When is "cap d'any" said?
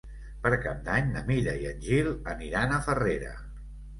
0.61-1.11